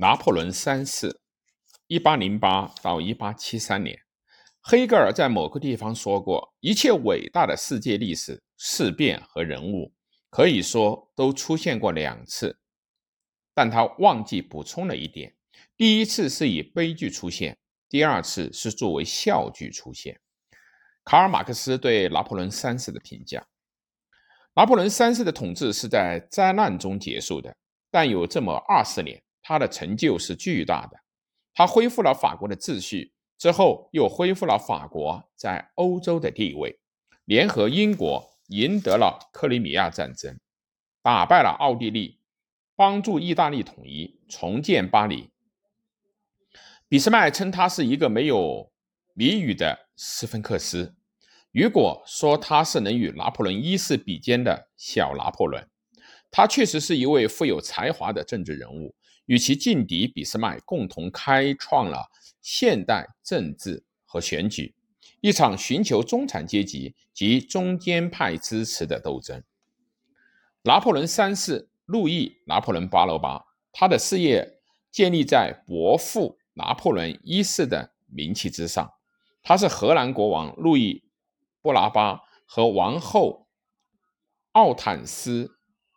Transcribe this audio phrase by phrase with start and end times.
[0.00, 1.18] 拿破仑三世，
[1.88, 3.98] 一八零八到一八七三年。
[4.60, 9.92] 黑格尔在某个地方说过：“一切伟大的世界历史事变和人物，
[10.30, 12.60] 可以说都出现过两次。”
[13.52, 15.34] 但他忘记补充了一点：
[15.76, 17.58] 第一次是以悲剧出现，
[17.88, 20.20] 第二次是作为笑剧出现。
[21.02, 23.44] 卡尔·马克思对拿破仑三世的评价：
[24.54, 27.56] 拿破仑三世的统治是在灾难中结束的，
[27.90, 29.20] 但有这么二十年。
[29.48, 31.00] 他的成就是巨大的，
[31.54, 36.78] 他恢复了法国的秩序之后，又恢复了法国在欧洲的地位，
[37.24, 40.38] 联合英国赢得了克里米亚战争，
[41.00, 42.20] 打败了奥地利，
[42.76, 45.30] 帮助意大利统一，重建巴黎。
[46.86, 48.70] 俾斯麦称他是一个没有
[49.14, 50.94] 谜语的斯芬克斯，
[51.52, 55.66] 雨果说他是能与拿破仑一世比肩的小拿破仑。
[56.30, 58.94] 他确实是一位富有才华的政治人物。
[59.28, 62.10] 与其劲敌俾斯麦共同开创了
[62.40, 64.74] 现代政治和选举，
[65.20, 69.44] 一场寻求中产阶级及中间派支持的斗争。
[70.62, 78.90] 拿破仑三世路易·拿破仑·巴罗巴，他的事业建立在伯父拿破仑一世的名气之上。
[79.42, 80.94] 他是荷兰国王路易·
[81.60, 83.46] 波拿巴和王后
[84.52, 85.44] 奥坦斯·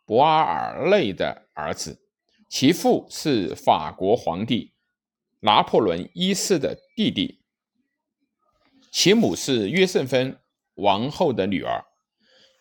[0.04, 2.01] 博阿尔内的儿子。
[2.54, 4.74] 其父是法国皇帝
[5.40, 7.40] 拿破仑一世的弟弟，
[8.90, 10.38] 其母是约瑟芬
[10.74, 11.86] 王后的女儿。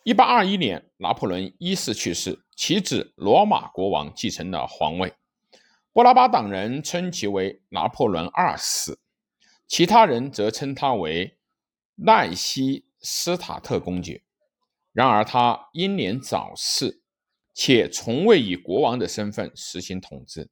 [0.05, 5.13] 一八二一年，拿破仑一世去世，其子罗马国王继承了皇位。
[5.91, 8.97] 波拉巴党人称其为拿破仑二世，
[9.67, 11.37] 其他人则称他为
[11.95, 14.23] 奈西斯塔特公爵。
[14.93, 17.00] 然而，他英年早逝。
[17.53, 20.49] 且从未以国王的身份实行统治。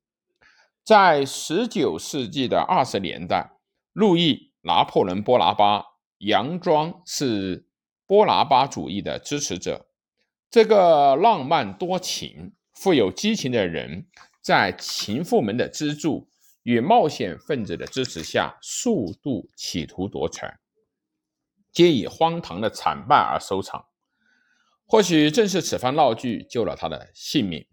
[0.83, 3.51] 在19世纪的20年代，
[3.93, 5.83] 路易·拿破仑·波拿巴
[6.19, 7.67] 佯装是
[8.07, 9.85] 波拿巴主义的支持者。
[10.49, 14.07] 这个浪漫多情、富有激情的人，
[14.41, 16.27] 在情妇们的资助
[16.63, 20.51] 与冒险分子的支持下，数度企图夺权，
[21.71, 23.85] 皆以荒唐的惨败而收场。
[24.91, 27.63] 或许正是此番闹剧救了他的性命。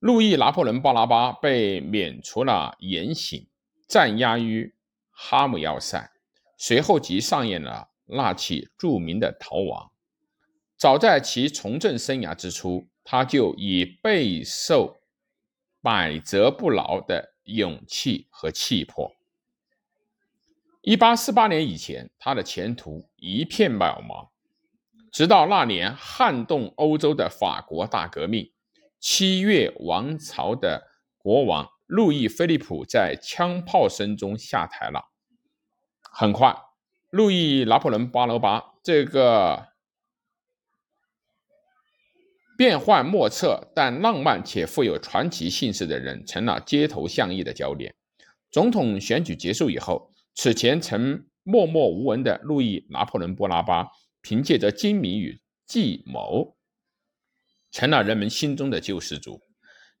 [0.00, 3.46] 路易·拿破仑·巴拿巴被免除了严刑，
[3.86, 4.74] 暂押于
[5.12, 6.10] 哈姆要塞，
[6.56, 9.92] 随后即上演了那起著名的逃亡。
[10.76, 14.96] 早在其从政生涯之初，他就已备受
[15.80, 19.12] 百折不挠的勇气和气魄。
[20.82, 24.30] 1848年以前，他的前途一片渺茫。
[25.10, 28.52] 直到那年撼动欧洲的法国大革命，
[29.00, 35.10] 七月王朝的国王路易菲利普在枪炮声中下台了。
[36.12, 36.56] 很快，
[37.10, 39.68] 路易拿破仑巴罗巴这个
[42.56, 47.94] 变幻莫测但浪漫且富有传奇姓氏的人，成了街头巷议的焦点。
[48.50, 53.86] 总统选举结束以后，此前曾默默无闻的路易拿破仑波拿巴。
[54.22, 56.56] 凭借着精明与计谋，
[57.70, 59.40] 成了人们心中的救世主，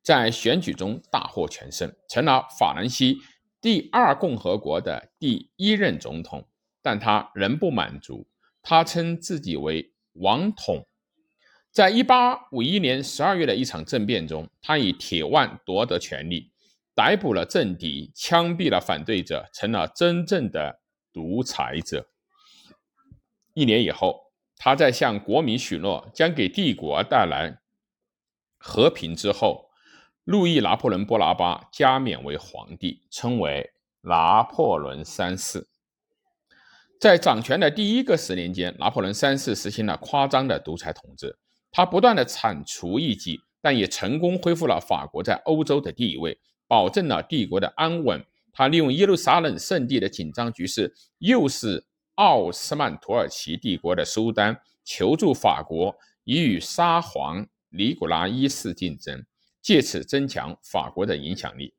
[0.02, 3.18] 在选举中大获全胜，成了法兰西
[3.60, 6.48] 第二共和国的第一任总统。
[6.80, 8.26] 但他仍不满足，
[8.62, 10.86] 他称自己为王统。
[11.70, 16.50] 在一八五一年十二月的一场政变中，他以铁腕夺得权力，
[16.94, 20.80] 逮捕了政敌，枪毙了反对者，成了真正的
[21.12, 22.08] 独裁者。
[23.58, 27.58] 一年以后，他在向国民许诺将给帝国带来
[28.56, 29.68] 和平之后，
[30.22, 35.66] 路易拿破仑波拿巴加冕为皇帝，称为拿破仑三世。
[37.00, 41.36] 在掌权的第一个十年间，拿破仑三世实行了夸张的独裁统治。
[41.72, 46.38] 他不断的铲除异己，但也成功恢复了法国在欧洲的地位，
[46.68, 48.24] 保证了帝国的安稳。
[48.52, 51.87] 他利用耶路撒冷圣地的紧张局势，又是。
[52.18, 59.24] 奥斯曼土耳其帝国的苏丹求助法国，以与沙皇尼古拉一世竞争，
[59.62, 61.74] 借此增强法国的影响力。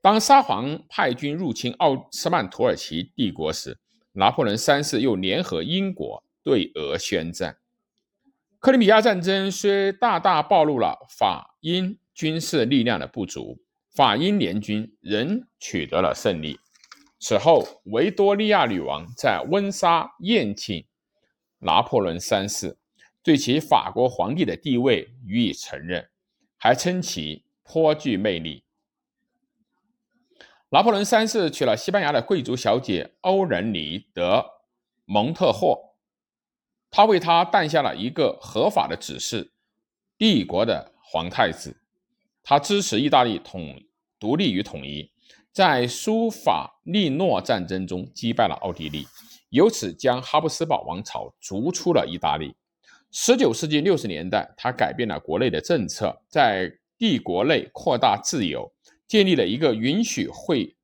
[0.00, 3.78] 当沙皇派军入侵奥斯曼土耳其帝国时，
[4.12, 7.58] 拿破仑三世又联合英国对俄宣战。
[8.58, 13.58] 克里米亚战争虽大大暴露了法英军事力量的不足，
[13.94, 16.58] 法英联军仍取得了胜利。
[17.18, 20.86] 此后，维多利亚女王在温莎宴请
[21.58, 22.78] 拿破仑三世，
[23.22, 26.08] 对其法国皇帝的地位予以承认，
[26.56, 28.64] 还称其颇具魅力。
[30.68, 34.44] 拿破仑三世娶了西班牙的贵族小姐欧仁妮德
[35.04, 35.94] 蒙特霍，
[36.90, 39.50] 他为她诞下了一个合法的子嗣——
[40.18, 41.80] 帝国的皇太子。
[42.42, 43.82] 他支持意大利统
[44.18, 45.10] 独立与统一，
[45.56, 49.06] 在苏法利诺战争中击败了奥地利，
[49.48, 52.54] 由此将哈布斯堡王朝逐出了意大利。
[53.10, 58.70] 十九世纪六十年代，他改变了国内的政策，在帝国内扩大自由。
[59.08, 60.76] 建立了一个允许会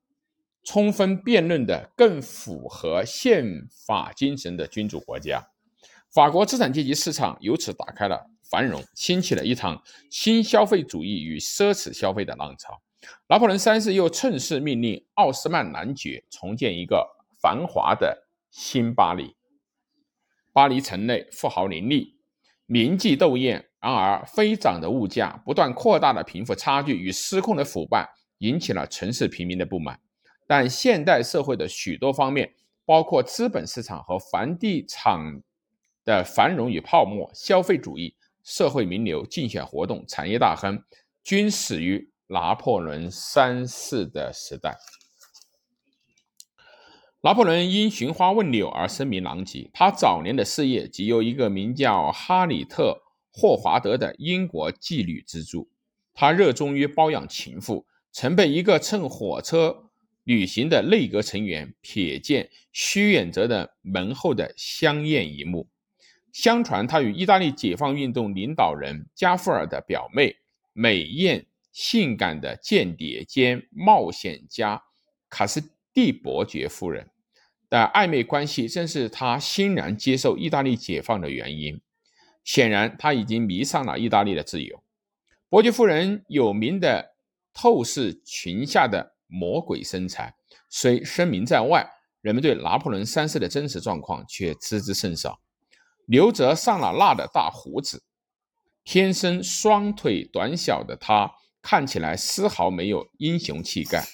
[0.65, 5.51] 充分辩论的、更符合宪法精神的君主国家。
[6.11, 12.81] 法国资产阶级市场由此打开了繁荣，兴起了一场新消费主义与奢侈消费的浪潮。
[13.28, 17.06] 拿破仑三世又趁势命令奥斯曼男爵重建一个
[17.40, 19.34] 繁华的新巴黎。
[20.52, 22.16] 巴黎城内富豪林立，
[22.66, 23.69] 民妓斗艳。
[23.81, 28.08] 然而，飞涨的物价、不断扩大的贫富差距与失控的腐败，
[28.38, 29.99] 引起了城市平民的不满。
[30.46, 32.54] 但现代社会的许多方面，
[32.84, 35.43] 包括资本市场和房地产
[36.04, 38.14] 的繁荣与泡沫、消费主义、
[38.44, 40.81] 社会名流、竞选活动、产业大亨，
[41.25, 44.79] 均始于拿破仑三世的时代。
[47.20, 53.02] 拿破仑因寻花问柳而声名狼藉，他早年的事业即由一个名叫哈里特。
[53.34, 55.70] 霍华德的英国妓女资助，
[56.12, 59.88] 他热衷于包养情妇，曾被一个乘火车
[60.25, 65.67] 旅行的内阁成员瞥见虚掩着的门后的香艳一幕。
[66.31, 70.37] 相传，他与意大利解放运动领导人加夫尔的表妹、
[70.75, 74.83] 美艳性感的间谍兼冒险家
[75.29, 77.11] 卡斯蒂伯爵夫人
[77.69, 81.81] 的暧昧关系，正是他欣然接受意大利解放的原因。
[82.45, 84.83] 显然，他已经迷上了意大利的自由。
[85.49, 87.15] 伯爵夫人有名的
[87.55, 90.35] 透视裙下的魔鬼身材，
[90.69, 91.89] 虽声名在外，
[92.21, 95.41] 人们对拿破仑三世的真实状况却知之甚少。
[96.07, 98.03] 留着上了蜡的大胡子，
[98.83, 104.05] 天生双腿短小的他，看起来丝毫没有英雄气概。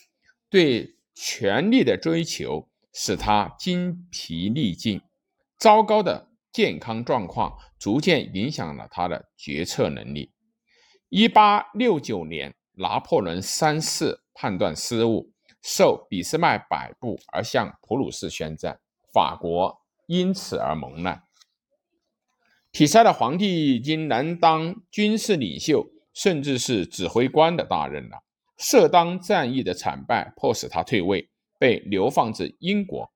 [0.49, 5.01] 对权力的追求使他精疲力尽，
[5.59, 6.29] 糟糕的。
[6.51, 10.33] 健康状况逐渐影响了他的决策能力。
[11.09, 15.31] 一八六九年，拿破仑三世判断失误，
[15.63, 18.81] 受俾斯麦摆布而向普鲁士宣战，
[19.13, 21.23] 法国因此而蒙难。
[22.73, 25.87] 体裁的皇帝已经难当军事领袖，
[26.19, 28.25] 甚至是指挥官的大任了。
[28.57, 31.31] 色当战役的惨败迫使他退位，
[31.61, 33.13] 被流放至英国。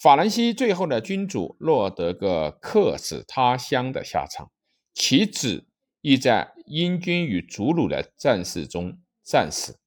[0.00, 4.50] 法兰西最后的君主落得个客死他乡的下场，
[4.92, 5.68] 其子
[6.00, 9.78] 亦在英军与祖鲁的战事中战死。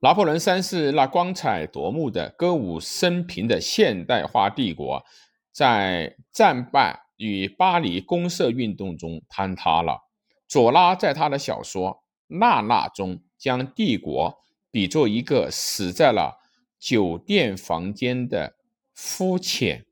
[0.00, 5.04] 拿破仑三世那光彩夺目的歌舞升平的现代化帝国，
[5.52, 10.09] 在战败与巴黎公社运动中坍塌了。
[10.50, 12.02] 左拉在他的小说
[12.38, 14.36] 《娜娜》中，将帝国
[14.72, 16.38] 比作一个死在了。
[16.80, 18.56] 酒店房间的
[18.94, 19.84] 肤浅、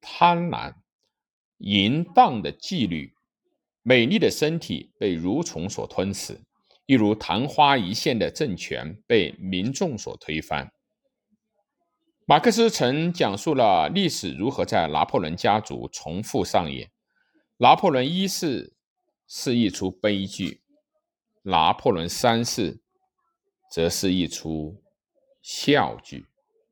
[0.00, 0.74] 贪婪、
[1.58, 3.14] 淫荡的妓女，
[3.82, 6.40] 美丽的身体被蠕虫所吞噬，
[6.86, 10.72] 一如昙花一现的政权被民众所推翻。
[12.26, 16.90] 马克思曾讲述了历史如何在拿破仑家族重复上演。
[17.58, 18.74] 拿破仑一世
[19.28, 20.62] 是一出悲剧，
[21.42, 22.80] 拿破仑三世
[23.70, 24.82] 则是一出。
[25.40, 26.26] 笑剧。